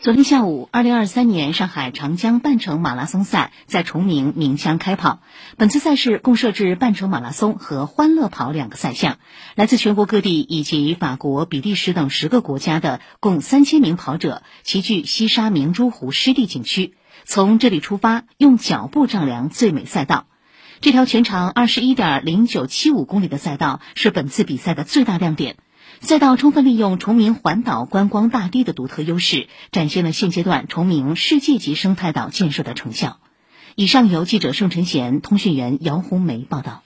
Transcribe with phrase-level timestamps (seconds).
[0.00, 5.18] 昨天下午，二零二三年上海长江半程马拉松赛在崇明鸣枪开跑。
[5.56, 9.18] 本次赛事共设置半程马拉松和欢乐跑两个赛项，
[9.56, 16.94] 来自全国各地以及法国、比利时等十个国家的共三千名跑者齐聚西沙明珠湖湿地景区，
[17.24, 20.28] 从这里出发，用脚步丈量最美赛道。
[20.80, 25.56] 这条全长二十一点零九七五公里的赛道是本次比赛的最大亮点。
[26.00, 33.18] 再到充分利用崇明环岛观光大堤的独特优势，展现了现阶段崇明世界级生态岛建设的成效。
[33.74, 36.82] 以上由记者盛晨贤、通讯员姚红梅报道。